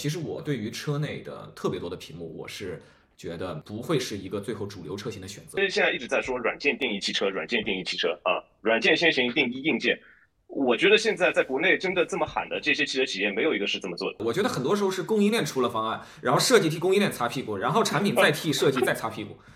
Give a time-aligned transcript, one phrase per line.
[0.00, 2.80] 其实我对于车内的特别多的屏幕，我是
[3.18, 5.58] 觉得不会是一个最后主流车型的选择。
[5.58, 10.00] 其实现在一直在说软件定义汽车，软件定义汽车啊，软件先行定义硬件。
[10.46, 14.24] 我觉得现在在国内真的这么喊的这些汽车企业，没有一个是这么做的。
[14.24, 19.36] 我觉得很多时候是供应链出了方案，然后设计替供应链擦屁股，然后产品再替设计再擦屁股。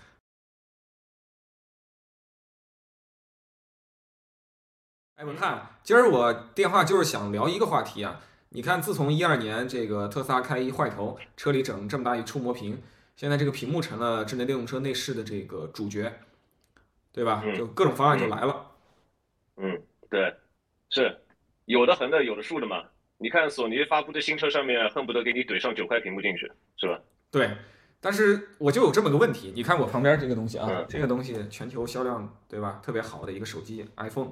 [5.15, 8.21] 哎，文翰，今儿我电话就是想聊一个话题啊。
[8.55, 12.81] 你看，自从一二年这个特斯拉开一坏头，车里整这么大一触摸屏，
[13.17, 16.09] 现在这个屏幕成了智能电动车内饰的这个主角，
[17.11, 17.43] 对吧？
[17.57, 18.71] 就各种方案就来了。
[19.57, 19.77] 嗯，
[20.09, 20.33] 对。
[20.89, 21.17] 是，
[21.65, 22.81] 有的横的，有的竖的嘛。
[23.17, 26.97] 你看索尼发布的新车上面，恨不得给你怼上九块屏幕进去，是吧？
[27.29, 27.57] 对，
[27.99, 34.31] 但是我就有这么个问题，你看我旁边这个东西啊，这个东西全球销量对吧，特别好的一个手机 iPhone，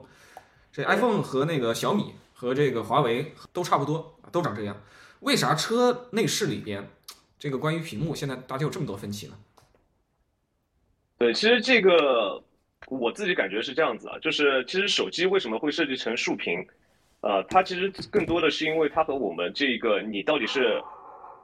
[0.71, 4.75] 这 iPhone 和那个小米和这个华为都差不多，都长这样。
[5.21, 6.85] 为啥车内饰里边
[7.39, 9.33] 这个关于屏幕现在大家有这么多分歧呢？
[11.17, 12.43] 对，其实这个。
[12.89, 16.59] 我自己感觉是这样子啊，就是其实手机为什么会设计成竖屏，
[17.21, 20.83] 呃，它其实更多的是因为它和我们这个你到底是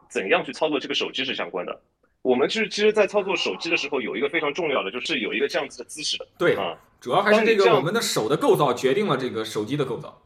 [0.09, 1.81] 怎样去操作这个手机是相关的。
[2.23, 6.27] 我们其实其实，在操作手机的时候，有一个非常重要的，就是有一个这样子的姿势的。
[6.37, 10.21] 对啊，主要还是这个我们的手的构造决定了这个手机的构造。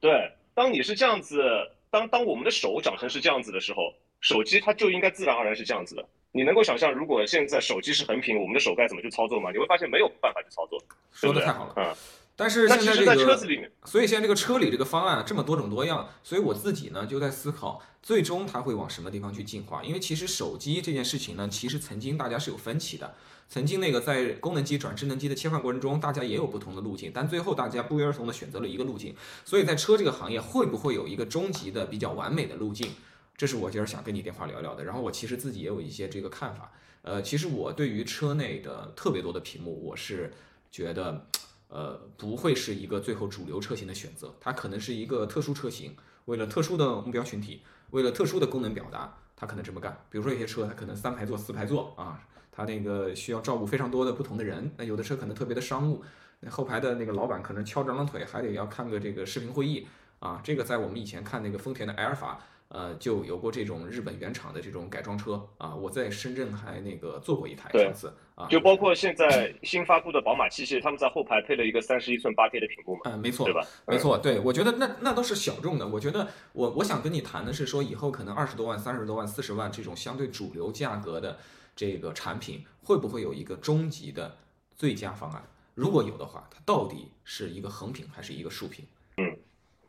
[0.00, 1.42] 对，当你是这样子，
[1.90, 6.04] 当当我们的手长成是这样子的时候，手机它就应该自然而然是这样子的。
[6.32, 9.50] 你能够想象，如果现在手机是横屏，我们的手该怎么去操作吗？
[9.52, 10.82] 你会发现没有办法去操作。
[11.12, 11.94] 说的太好了，嗯。
[12.36, 19.82] 但是现在这个，车子里面，所以现在这个车里这个方案这么多种多样，所以我自己呢就在思考，最终它会往什么地方去进化？
[19.82, 23.14] 因为其实手机这件事情呢，其实曾经大家是有分歧的，
[23.50, 29.12] 曾经那个在功能机转智能机的切换过程中，大家也有不同的路径，但最后大家不约而同的选择了一个路径。
[29.44, 32.92] 所以在车这个行业，会不会有一个终极的比较完美的路径？
[33.36, 34.84] 这是我今儿想跟你电话聊聊的。
[34.84, 36.70] 然后我其实自己也有一些这个看法。
[37.02, 40.32] 呃，其实我对于车内的特别多的屏幕，我是
[40.70, 41.26] 觉得，
[41.66, 45.96] 呃，不会是一个最后主流车型的选择，它可能是一个特殊车型，
[46.26, 50.04] 为了特殊的目标群体，为了特殊的功能表达，它可能这么干。
[50.08, 52.22] 比如说有些车，它可能三排座、四排座啊，
[52.60, 54.70] 它那个需要照顾非常多的不同的人。
[54.76, 56.02] 那有的车可能特别的商务，
[56.40, 59.86] 那后排的那个老板可能翘着二郎腿，还得要看个这个视频会议
[60.18, 60.40] 啊。
[60.44, 62.38] 这个在我们以前看那个丰田的埃尔法。
[62.72, 73.66] 呃，就有过这种日本原厂的这种改装车啊，我在深圳还那个坐过一台，上次啊，就包括现在新发布的宝马七系，他们在后排配了一个三十一寸八 K 的屏幕嘛，嗯，没错，对吧？
[73.88, 81.38] 没错，对，我觉得那那都是小众的，我觉得我我想跟你谈的是说，以后可能二十多万、三十多万、四十万这种相对主流价格的
[81.74, 84.36] 这个产品，会不会有一个终极的
[84.76, 85.42] 最佳方案？
[85.74, 88.84] 如果有的话，它到底是一个横屏还是一个竖屏？
[89.16, 89.36] 嗯。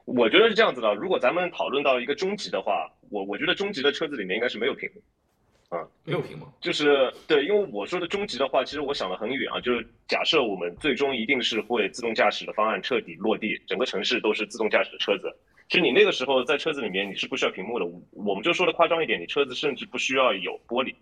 [0.04, 15.34] 我觉得是这样子的，如果咱们讨论到一个终极的话，我我觉得终极的车子里面应该是没有屏幕，啊，没有屏幕，就是对，因为我说的终极的话，其实我想的很远啊，就是假设我们最终一定是会自动驾驶的方案彻底落地，整个城市都是自动驾驶的车子，
[15.70, 20.96] 其实你那个时候在车子里面你是不需要屏幕的，我们就说的夸张一点，你车子甚至不需要有玻璃，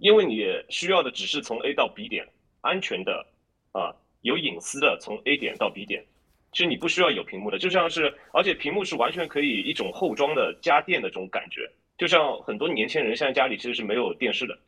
[0.00, 2.26] 因为你需要的只是从 A 到 B 点
[2.62, 3.24] 安全的
[3.72, 6.04] 啊，有隐私的从 A 点到 B 点。
[6.52, 14.58] 其实你不需要有屏幕的，就像是，而且屏幕是完全可以一种后装的家电的这种感觉，就像很多年轻人现在家里其实是没有电视的，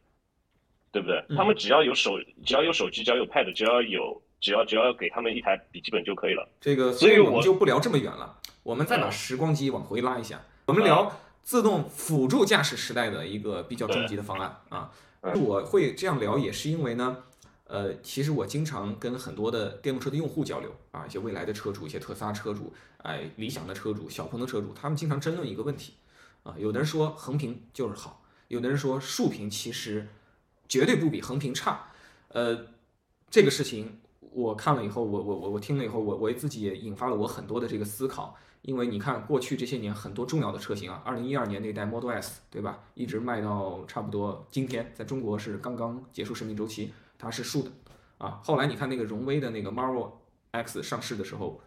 [0.93, 1.25] 对不对？
[1.37, 2.13] 他们只要有手，
[2.47, 6.49] 只要有手机，只要有 Pad，只要有，只要只要给他们一台笔记本就可以了。
[6.61, 14.93] 这个，所以我们就不聊这么远了，我们再把时光机往回拉一下，我们聊自动辅助驾驶时代的一个比较终极的方案啊。
[15.23, 17.25] 我会这样聊，也是因为呢。
[17.65, 25.95] 呃，其实我经常跟很多的电动车的用户交流啊，一些未来的车主，一些特斯拉车主，哎，理想的车主，小鹏的车主，他们经常争论一个问题
[26.43, 30.07] 啊，有的人说横屏就是好，有的人说竖屏其实
[30.69, 31.89] 绝对不比横屏差。
[32.29, 32.67] 呃，
[33.31, 46.93] 这个事情我看了以后，我我我我听了以后，我我自己也引发了我很多的这个思考，因为你看过去这些年很多重要的车型啊，二零一二年那代 Model S 对吧，一直卖到差不多今天，在中国是刚刚结束生命周期。
[47.19, 47.71] 它是竖的，
[48.19, 50.11] 啊，后来你看那个荣威的那个 Marvel
[50.51, 51.61] X 上市的时候，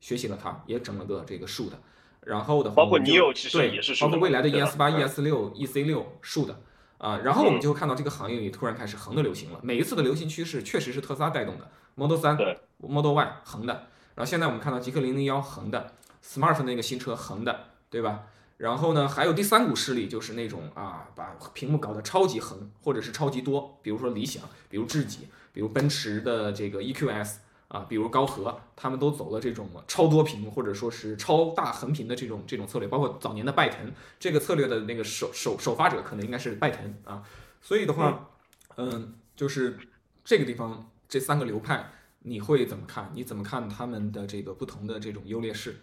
[0.00, 1.78] 学习了它，也整了个这个竖的，
[2.22, 6.60] 然后的话，包括 Neo 其实也是竖的，包括未来的 ES 八、ES 六、EC 六竖的，
[6.98, 12.36] 啊，然后我们就会看到这个行业里突然开始横的流行了，每一次的流行趋势确实是特斯拉带动的，Model 三、
[12.78, 13.72] Model Y 横的，
[14.16, 15.92] 然后现在我们看到极氪零零幺横的
[16.26, 18.24] ，Smart 那个新车横的，对吧？
[18.58, 27.34] 然后呢，还有第三股势力，就是那种啊，把屏幕搞得超级横，或者是超级多，比如说理想，比如智己，比如奔驰的这个 EQS，
[27.68, 37.22] 啊，比如高和，他们都走了这种超多屏或者说是超大横屏的这种这种策略，包括早年的拜腾这个策略的那个首首首发者可能应该是拜腾啊，
[37.60, 38.30] 所以的话，
[38.78, 39.78] 嗯，就是
[40.24, 41.90] 这个地方这三个流派
[42.20, 43.10] 你会怎么看？
[43.12, 45.76] 你怎么看他们的这个不同的这种优劣势？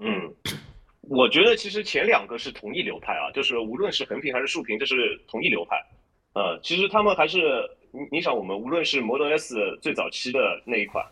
[0.00, 0.32] 嗯，
[1.02, 5.76] 我觉得其实前两个是同一流派啊，就是无论是横屏还是竖屏，这是同一流派。
[6.34, 11.04] 呃，其实他们还是你你想，我们无论是 Model S 最早期的那一款，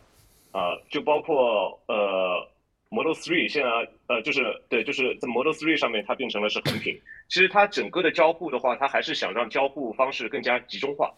[0.53, 2.47] 啊，就包括呃
[2.91, 3.69] Model Three 现在
[4.07, 6.97] 呃就是对，就是在 Model Three 上面它变成了是横屏。
[7.29, 11.13] 其实它整个的交互的话，它还是想让交互方式更加集中化，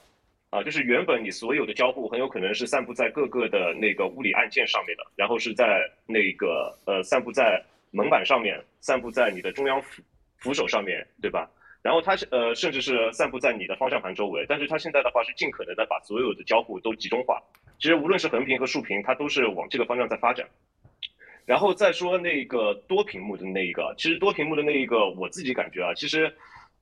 [0.51, 10.03] 啊，就是原本你所有的交互很有可能是散布在各个的那个物理按键上面的，然后是在那个呃散布在门板上面，散布在你的中央扶
[10.39, 11.51] 扶手上面对吧？
[11.83, 17.41] 然后它是呃，甚至是散布在你的方向盘周围，但是它现在的话是尽可能的把所有的交互都集中化。
[17.79, 20.47] 其实无论是横屏和竖屏，它都是往这个方向在发展。
[21.47, 26.35] 然后再说那个多屏幕的那一个，其实多屏幕的那一个，我自己感觉啊，其实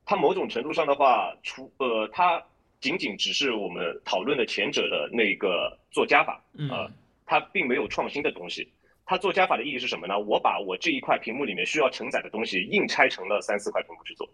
[0.05, 2.43] 它某种程度上的话，除呃，它
[2.79, 6.89] 仅仅只是我们讨论的前者的那个做加法啊，
[7.25, 8.67] 它并没有创新的东西。
[9.05, 10.19] 它做加法的意义是什么呢？
[10.19, 14.29] 我把我这一块屏幕里面需要承载的东西硬拆成了三四块屏幕去做。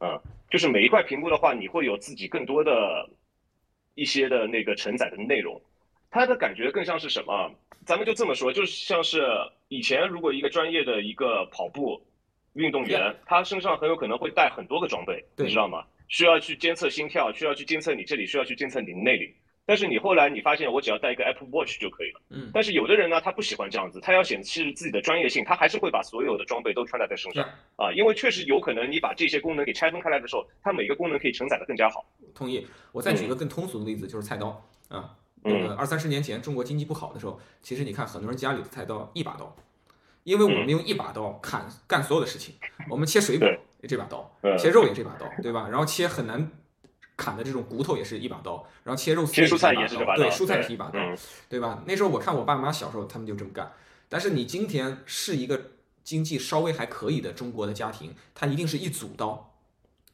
[0.00, 0.20] 嗯，
[0.50, 3.08] 就是每一块屏幕的话，你会有自己更多的
[3.94, 5.60] 一些的那个承载的内容，
[6.10, 7.50] 它的感觉更像是什么？
[7.86, 9.24] 咱们就这么说，就是像是
[9.68, 12.02] 以前如果一个专业的一个跑步
[12.54, 15.84] 运动员，他身上很有可能会带很多个装备，你知道吗？
[16.08, 19.34] 需要去监测心跳，需要去监测你这里，需要去监测你的内里。
[19.68, 22.20] 但是你后来你发现，我只要带一个 Apple Watch 就可以了。
[22.30, 22.50] 嗯。
[22.54, 27.44] 但是有的人呢，他不喜欢这样子，他要显示自己的专业性，他还是会把所有的装备都穿戴在身上。
[27.74, 32.06] 啊，因为确实有可能你把这些功能给拆分开来的时候，它每个功能可以承载的更加好。
[32.32, 32.64] 同意。
[32.92, 35.16] 我再举一个更通俗的例子，就是菜刀啊。
[35.42, 39.56] 那个二三十年前中国经济不好的时候，其实你看很多人家里的菜刀一把刀，
[40.22, 42.54] 因为我们用一把刀砍干所有的事情，
[42.88, 43.48] 我们切水果
[43.88, 45.68] 这把刀，切肉也是这把刀，对吧？
[45.68, 46.50] 然后切很难。
[47.18, 50.98] 砍的这种骨头也是一把刀，然后切肉丝也是一把刀，对，蔬菜是一把刀，
[51.48, 51.82] 对吧？
[51.86, 53.72] 那时候我看我爸妈小时候他们就这么干，
[54.06, 55.58] 但是你今天是一个
[56.04, 59.54] 经济稍微还可以的中国的家庭，它一定是一组刀，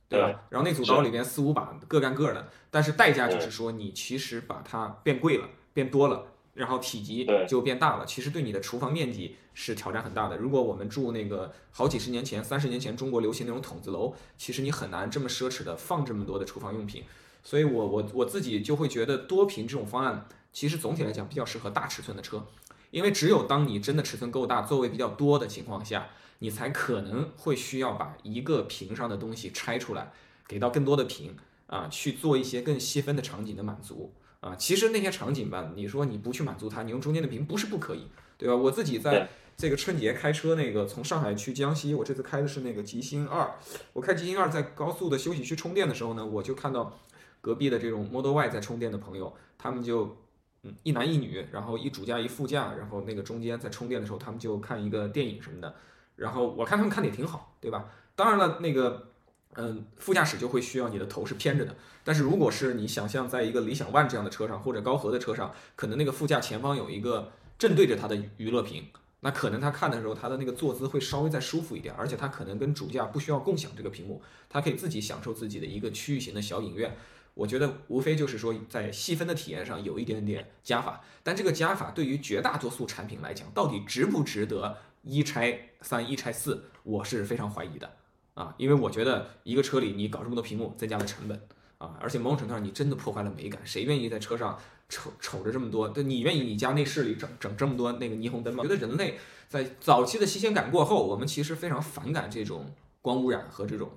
[0.09, 0.45] 对吧？
[0.49, 6.32] 然后那组刀里边四五把各干各的，但是代价就是说你其实把它变贵了，变多了。
[6.55, 10.37] 然后体积就变大了，其实对你的厨房面积是挑战很大的。
[10.37, 17.05] 如果我们住那个好几十年前、三十年前中国流行那种筒子楼，其实你很难这么奢侈的放这么多的厨房用品。
[17.43, 22.47] 所以，我我我自己就会觉得多屏这种方案，其实总体来讲比较适合大尺寸的车，
[22.91, 26.09] 因为只有当你真的尺寸够大、座位比较多的情况下，
[26.39, 30.13] 你才可能会需要把一个屏上的东西拆出来，
[30.47, 31.35] 给到更多的屏
[31.67, 34.13] 啊，去做一些更细分的场景的满足。
[34.43, 38.57] 啊，其实那些场景吧，你说你不去满足它，你用中间的屏不是不可以，对吧？
[38.57, 43.55] 我自己在这个春节开车，那个从上海去江西，我这次开的是那个极星二，
[43.93, 46.99] 我开极星二在高速的休息区充电的时候呢，我就看到
[47.41, 50.17] 隔壁的这种 Model Y 在充电的朋友，他们就
[50.65, 55.73] 嗯一男一女，然后一主驾一副驾，然后那个中间在充电的时候，他们就看一个电影什么的，
[56.17, 57.85] 然后我看他们看的也挺好，对吧？
[58.17, 59.12] 当然了，那个。
[59.55, 61.77] 嗯，副驾驶就会需要你的头是偏着的。
[62.05, 68.87] 但是如果是你想象在一个理想 ONE 这样的车上，或者高和的车上，可能那个副驾前方有一个正对着他的娱乐屏，
[69.21, 76.97] 那可能他看的时候，他的那个坐姿会稍微再舒服一点，而且他可能跟主驾不需要共享这个屏幕，他可以自己享受自己的一个区域型的小影院。
[77.35, 87.91] 我觉得无非就是说在细分的体验上有一点点加法，但这个加法对于绝大多数产品来讲，到底值不值得一拆三一拆四，我是非常怀疑的。
[88.35, 91.39] 啊，因为我觉得一个车里你搞这么多屏幕，增加了成本
[91.77, 93.61] 啊，而且某种程度上你真的破坏了美感。
[93.65, 94.59] 谁愿意在车上
[94.89, 95.87] 瞅瞅着这么多？
[95.89, 98.63] 对，你愿意你家内饰里整整这么多那个霓虹灯吗？
[98.63, 99.17] 觉得人类
[99.49, 103.91] 在早期的新鲜感过后，我们其实非常反感这种光污染和这种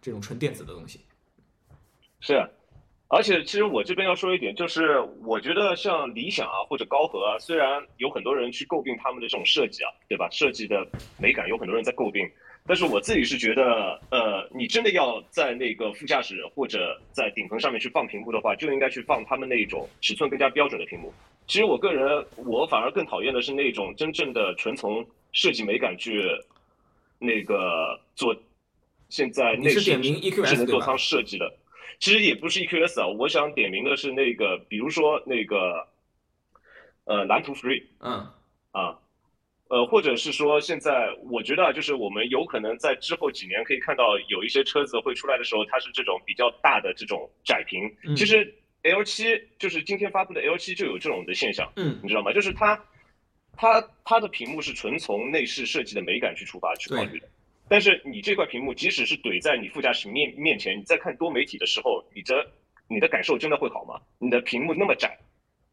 [0.00, 1.00] 这种纯电子的东西。
[2.20, 2.48] 是，
[3.08, 10.28] 而且其实我这边要说一点，就是我觉得像理想啊或者高和啊，虽然有很多人去诟病他们的这种设计啊，对吧？
[10.30, 10.86] 设计的
[11.18, 12.30] 美感有很多人在诟病。
[12.66, 21.12] 但是我自己是觉得，呃，你真的要在那个副驾驶或者在顶棚上面去放屏幕的话，就应该去放他们那种尺寸更加标准的屏幕。
[21.46, 26.22] 其实我个人，我反而更讨厌的是那种真正的纯从设计美感去
[27.18, 28.34] 那个做。
[29.10, 31.54] 现在内饰智能座舱设计的，
[32.00, 33.06] 其实也不是 EQS 啊。
[33.06, 35.86] 我想点名的是那个，比如说那个，
[37.04, 38.26] 呃，蓝图 Free，嗯，
[38.72, 38.98] 啊。
[39.74, 47.92] 呃，或者是说，现在我觉得就是我们有可能在之后几年可以看到有一些车子会出来的时候，它是这种比较大的这种窄屏。
[48.14, 48.54] 其实
[48.84, 49.24] L 七
[49.58, 52.32] 就是今天发布的 L 七就有这种的现象，嗯，你知道吗？
[52.32, 52.80] 就是它
[53.56, 57.26] 它它的屏幕是纯从内饰设计的美感去出发去考虑的。
[57.68, 62.48] 但是你这块屏幕，即使是怼在你副驾驶面面前，你在看多媒体的时候，你的
[62.88, 64.00] 你的感受真的会好吗？
[64.20, 65.18] 你的屏幕那么窄，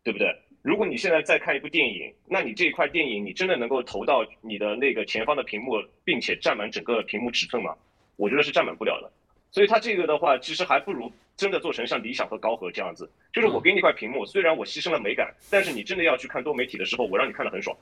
[0.03, 0.27] 对不对？
[0.61, 7.73] 如果你现在在看一部电影，那你这一块电影你真的能够投到你的那个前方的屏幕，并且占满整个屏幕尺寸吗？
[8.15, 9.11] 我觉得是占满不了的。
[9.51, 17.75] 所以它这个的话，其实还不如真的做成像理想和高和这样子，就是我给你一块屏幕，虽然我牺牲了美感，但是你真的要去看多媒体的时候，我让你看得很爽。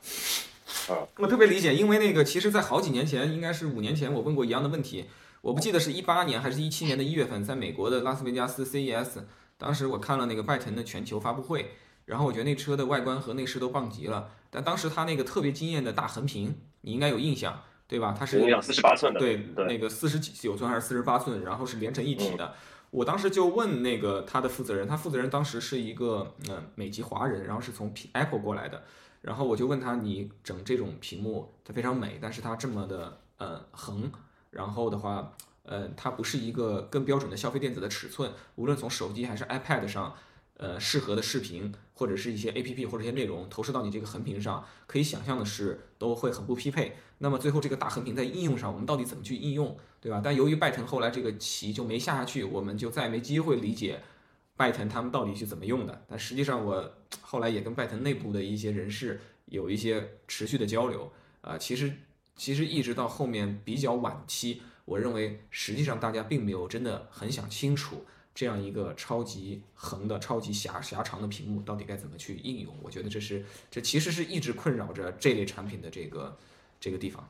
[0.87, 5.05] 啊，我特别理解，因为那个其实，在好几年前，应该是五年前，我问过一样的问题，
[5.41, 9.23] 我不记得是一八年还是一七年的一月份，在美国的拉斯维加斯 CES，
[9.57, 11.65] 当时我看了那个拜腾的全球发布会。
[12.09, 18.15] 然后我觉得那车的外观和内饰都棒极了，但当时它那个特别惊艳的大横屏，你应该有印象，对吧？
[18.17, 22.55] 它是四十八寸的，对，那个四十九寸还是四十八寸，然后是连成一体的。
[22.89, 28.81] 我当时就问那个他的负责人，他负责人当时是一个嗯美籍华人，然后是从 Apple 过来的，
[29.21, 34.11] 然后我就问他，你整这种屏幕它非常美，但是它这么的呃横，
[34.49, 40.15] 然后的话，呃，它不是一个更标准的消费电子的尺寸，无论从手机还是 iPad 上。
[40.59, 46.97] 呃，适合的视频或者是一些 A P P 或者一些内容投射到你这个横屏上，可以想象的是都会很不匹配。
[47.19, 50.19] 那么最后这个大横屏在应用上，我们到底怎么去应用，对吧？
[50.21, 54.01] 但由于拜腾后来这个棋就没下下去，我们就再也没机会理解
[54.57, 56.03] 拜腾他们到底是怎么用的。
[56.09, 61.93] 但实际上我后来也跟拜腾内部的一些人士有一些持续的交流啊，其实
[62.35, 68.03] 其实一直到后面比较晚期，我认为实际上大家并没有真的很想清楚。
[68.39, 72.73] 这样一个超级横的、超级狭狭长的屏幕，到底该怎么去应用？
[72.81, 76.37] 我觉得这是这其实是一直困扰着这类产品的这个
[76.79, 77.29] 这个地方。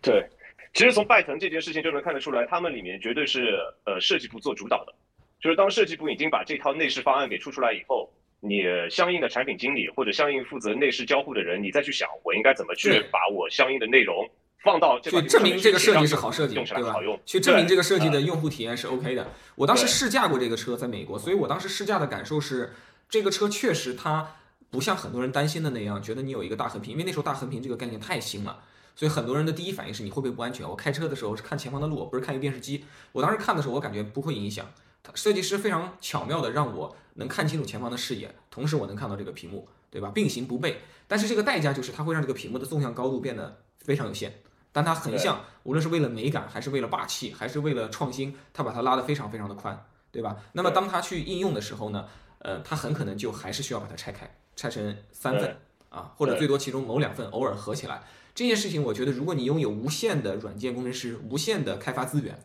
[0.00, 0.26] 对，
[0.72, 4.94] 其实从拜腾这件事情就能看得出来，他们里面绝对是呃设计部做主导的。
[5.38, 8.10] 就是当设计部已经把这套内饰方案给出出来以后，
[8.40, 14.26] 你相应的产品经理或者相应负责内饰交互的人，你再去想我应该怎么去把我相应的内容。
[14.62, 16.94] 放到去证明这个设计是好设计，对吧？
[17.26, 19.28] 去证明这个设计的用户体验是 OK 的。
[19.56, 22.72] 我当时试驾过这个车，在美国，所以我当时试驾的感受是，
[23.08, 24.36] 这个车确实它
[24.70, 28.60] 不像很多人担心的那样，觉得你有一个大横屏，因为那时候大横屏这个概念太新了，
[28.94, 30.68] 所以很多人的第一反应是你会不会不安全？
[30.68, 32.84] 我开车的时候是看前方的路，不是看一个电视机。
[33.12, 34.66] 我当时看的时候，我感觉不会影响。
[35.14, 40.12] 设计师非常巧妙的让我能看清楚前方的视野，同时我能看到这个屏幕，对吧？
[40.14, 40.74] 并行不悖。
[41.08, 44.32] 但是这个代价就是它会让这个屏幕的纵向高度变得非常有限。
[44.72, 50.36] 但它横向，无论是为了美感，还是为了霸气，还是为了创新，它把它拉得非常非常的宽，对吧？
[50.52, 55.56] 那么当它去应用的时候呢，呃，它很可能就还是需要把它拆开，拆成三份
[55.90, 58.02] 啊，或者最多其中某两份偶尔合起来。
[58.34, 62.42] 这件事情，我觉得如果你拥有无限的软件工程师，无限的开发资源，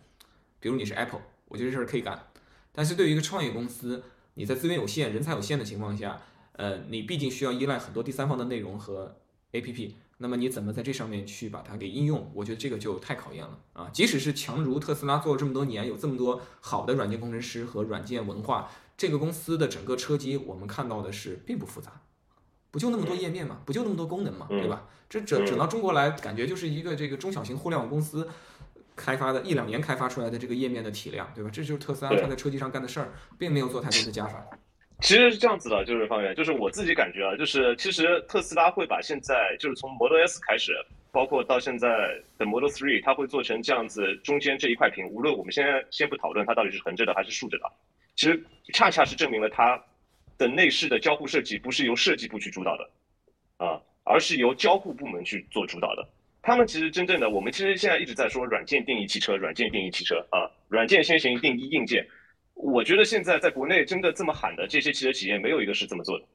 [0.60, 2.28] 比如你是 Apple，我觉得这事儿可以干。
[2.74, 4.04] 但是对于一个创业公司，
[4.34, 6.20] 你在资源有限、人才有限的情况下，
[6.52, 9.16] 呃，你毕竟需要依赖很多第三方的内容和
[9.62, 9.92] APP。
[10.20, 12.32] 那么你怎么在这上面去把它给应用？
[12.34, 13.88] 我觉得这个就太考验了啊！
[13.94, 22.02] 即使是强如特斯拉做了这么多年，有这么多好的软件工程师和软件文化，这个公司的整个车机我们看到的是并不复杂，
[22.72, 24.88] 不就那么多页面嘛，不就那么多功能嘛，对吧？
[25.08, 28.28] 这整整到中国来，感觉就是一个这个中小型互联网公司
[28.96, 31.52] 开发的一两年开发出来的这个页面的体量，对吧？
[31.54, 34.44] 这就是特斯拉它在车机上干的事儿，并没有做太多的加法。
[35.00, 40.74] 其实是这样子的，就是方圆，就是我自己感觉啊，就是其实特斯拉会把现在就是从 Model S 开始，
[41.12, 41.88] 包括到现在
[42.38, 47.72] 的 Model Three，它会做成这样子，中间这一块屏，无论我们现在先不讨论它到底是横着的还是竖着的，
[48.16, 49.80] 其实恰恰是证明了它
[50.38, 52.90] 的内饰的交互设计不是由设计部去主导的，
[53.58, 56.08] 啊，而是由交互部门去做主导的。
[56.42, 62.08] 他们其实真正的，我们其实现在一直在说软件定义汽车，软件定义汽车啊，软件先行定义硬件。
[62.58, 66.26] 我觉得现在在国内真的这么喊的这些汽车企业，没有一个是这么做的，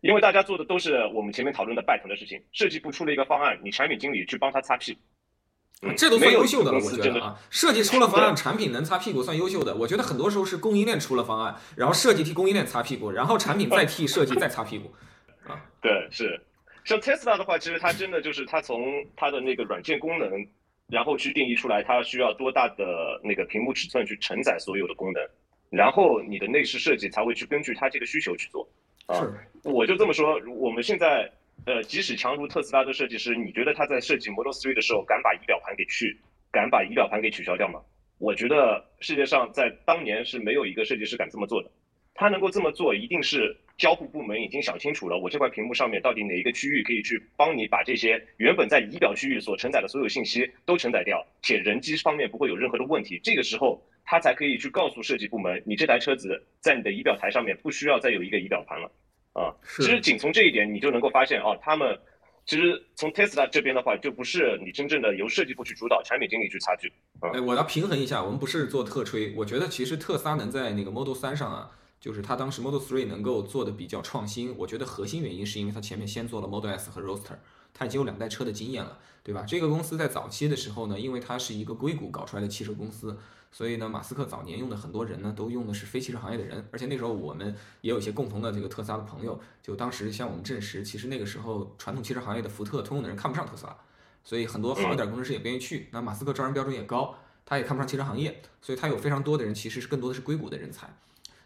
[0.00, 2.42] 因为大家做的都是我们前面讨论的拜腾的事情。
[2.52, 6.78] 设计部出了一个方案，你产品经理去帮他擦屁股，这都算优秀的了。
[6.78, 9.74] 我觉得啊，设计出了方案，产品能擦屁股算优秀的。
[9.76, 14.92] 我觉得很多时候是供应链出了方案，然后设计替供应链擦屁股，然后产品再替设计再擦屁股。
[15.46, 16.40] 啊，对，是。
[16.84, 20.46] 像 Tesla 的话，其实它真的就是它从它的那个软件功能。
[20.88, 25.22] 然后去定义出来，它需要多大的那个屏幕尺寸去承载所有的功能，
[25.70, 28.68] 然后你的内饰设计才会去根据它这个需求去做。
[29.06, 29.20] 啊，
[29.64, 31.30] 我就这么说，我们现在
[31.64, 36.18] 呃，即使强如特斯拉的设计师，你觉得他在设计 Model Three 的时候敢把仪表盘给去，
[36.50, 37.80] 敢把仪表盘给取消掉吗？
[38.18, 41.70] 我觉得世界上在当年是没有一个设计师敢这么做的。
[42.14, 43.56] 他能够这么做，一定是。
[43.78, 53.20] 交互部门已经想清楚了，我这块屏幕上面到底哪一个区域可以去帮你把这些原本在仪表区域所承载的所有信息都承载掉，且人机方面不会有任何的问题。
[53.22, 58.90] 这个时候，他才可以去告诉设计部门，你这台车子在你的仪表台上面不需要再有一个仪表盘了
[59.34, 59.52] 啊。
[59.76, 61.98] 其实仅从这一点，你就能够发现哦，他们
[62.46, 66.90] 其实从 Tesla 这边的话，就不是你真正的由设计部去主导，产品经理去差距。
[67.20, 71.70] 哎，我要平衡一下，我们不是做特吹，我觉得其实特斯拉能在那个 Model 3上啊。
[72.00, 77.36] 就是它当时 Model 3能够做的比较创新，我觉得核心原因是因为它前面先做了 Model S 和 Roadster，
[77.74, 79.44] 它已经有两代车的经验了，对吧？
[79.46, 83.16] 这个公司在早期的时候呢，因为它是一个硅谷搞出来的汽车公司，
[83.50, 93.76] 所以呢，马斯克早年用的很多人呢，都用的是非汽车行业的人，而且那时候我们也有一些共同的这个特斯拉的朋友，就当时向我们证实，其实那个时候传统汽车行业的福特、通用的人看不上特斯拉，
[94.22, 95.88] 所以很多好一点工程师也不愿意去。
[95.90, 100.88] 那马斯克招人标准也高，他也看不上汽车行业，所以他有非常多的人其实是更多的是硅谷的人才。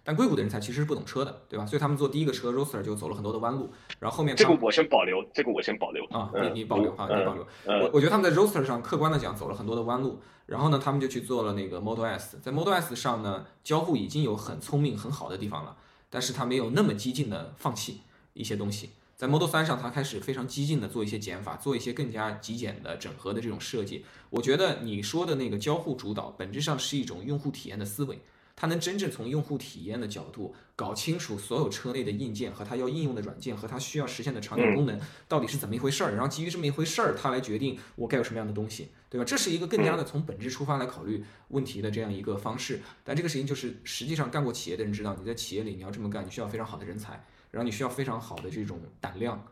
[0.03, 1.67] 但硅谷的人才其实是不懂车的，对吧？
[1.67, 7.47] 所以他们做第一个车 Roadster 就走了很多的弯路，然后后面这个我先保留，这个我先保留啊，你你保留啊，你保留。
[7.67, 15.77] 我我觉得他们在 Roadster 上客观的讲走了很多的弯路，然后呢，他们就去做了那个 Model S，在 Model S 上呢，交互已经有很聪明很好的地方了，
[16.09, 18.01] 但是他没有那么激进的放弃
[18.33, 24.05] 一些东西，在 Model 3上，他开始非常激进的做一些减法，做一些更加极简的整合的这种设计。
[24.31, 28.19] 我觉得你说的那个交互主导，本质上是一种用户体验的思维。
[28.57, 39.25] 它能真正从用户体验的角度搞清楚所有车内的硬件和它要应用的软件和它需要实现的场景功能到底是怎么一回事儿，然后基于这么一回事儿，它来决定我该有什么样的东西，对吧？
[39.25, 42.81] 这是一个更加的从本质出发来考虑问题的这样一个方式。
[43.03, 49.43] 但这个事情就是实际上干过企业的人知道，你在企业里你要这么干，你需要非常好的人才，然后你需要非常好的这种胆量、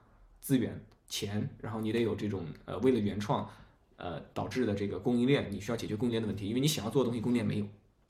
[0.40, 0.78] 资源、
[1.08, 3.48] 钱，然后你得有这种呃为了原创
[3.96, 7.66] 呃导致的这个供应链，你需要解决供应链的问题，因为你想要做的东西供应链没有。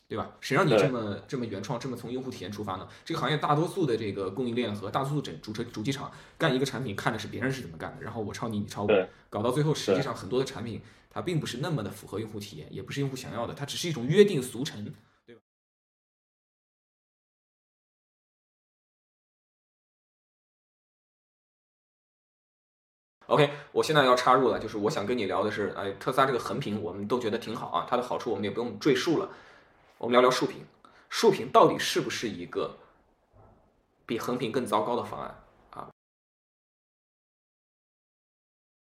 [0.09, 0.31] 对吧？
[0.41, 2.89] 谁让你这么这么原创，这么从用户体验出发呢？
[3.05, 14.99] 这个行业大多数的这个供应链和大多数整主车主机厂干一个产品，看的是别人是怎么干的，然后我抄你，你抄我，搞到最后，实际上很多的产品它并不是那么的符合用户体验，也不是用户想要的，它只是一种约定俗成，对吧
[23.27, 29.31] ？OK，我现在要插入了，就是我想跟你聊的是，哎，特斯拉这个横屏我们都觉得挺好啊，它的好处我们也不用赘述了。
[29.99, 30.65] 我们聊聊竖屏，
[31.11, 32.79] 竖屏到底是不是一个
[34.07, 35.45] 比横屏更糟糕的方案？